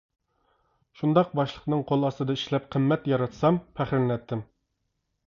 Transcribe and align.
شۇنداق 1.01 1.27
باشلىقنىڭ 1.39 1.83
قول 1.91 2.07
ئاستىدا 2.09 2.37
ئىشلەپ 2.39 2.65
قىممەت 2.77 3.05
ياراتسام 3.13 3.61
پەخىرلىنەتتىم! 3.77 4.43